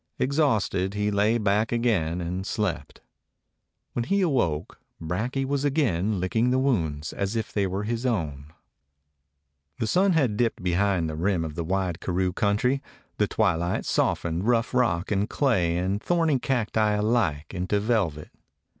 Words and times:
Exhausted, 0.17 0.95
he 0.95 1.11
lay 1.11 1.37
back 1.37 1.71
again 1.71 2.21
and 2.21 2.47
slept. 2.47 3.01
When 3.93 4.03
he 4.03 4.21
awoke, 4.21 4.79
Brakje 4.99 5.45
was 5.45 5.63
again 5.63 6.19
licking 6.19 6.49
the 6.49 6.57
wounds 6.57 7.13
as 7.13 7.35
if 7.35 7.53
they 7.53 7.67
were 7.67 7.83
his 7.83 8.03
own. 8.03 8.51
The 9.77 9.85
sun 9.85 10.13
had 10.13 10.37
dipped 10.37 10.63
behind 10.63 11.07
the 11.07 11.15
rim 11.15 11.45
of 11.45 11.53
the 11.53 11.63
wide 11.63 11.99
karoo 12.01 12.33
country; 12.33 12.81
the 13.19 13.27
twilight 13.27 13.85
softened 13.85 14.47
rough 14.47 14.73
rock 14.73 15.11
and 15.11 15.29
clay 15.29 15.77
and 15.77 16.01
thorny 16.01 16.39
cacti 16.39 16.93
alike 16.93 17.53
into 17.53 17.79
velvet. 17.79 18.31